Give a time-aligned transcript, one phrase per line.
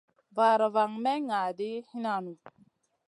[0.35, 2.31] Vaara van may ŋa ɗi hinan nu.